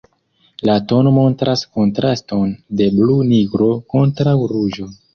La 0.69 0.77
tono 0.91 1.11
montras 1.17 1.63
kontraston 1.77 2.57
de 2.81 2.91
blu-nigro 2.99 3.73
kontraŭ 3.97 4.39
ruĝo. 4.57 4.93